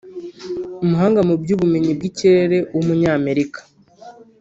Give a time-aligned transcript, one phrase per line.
[0.83, 3.59] umuhanga mu by’ubumenyi bw’ikirere w’umunyamerika